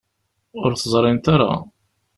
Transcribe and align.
Ur 0.63 0.71
t-ẓrint 0.73 1.25
ara. 1.35 1.51